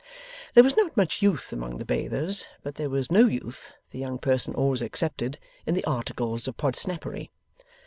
[0.55, 4.17] There was not much youth among the bathers, but there was no youth (the young
[4.17, 7.29] person always excepted) in the articles of Podsnappery.